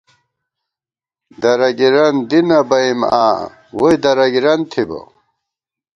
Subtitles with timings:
[1.41, 3.37] درَگِرَن دِی نہ بَئیم آں،
[3.77, 4.99] ووئی درَگِرَن تھِبہ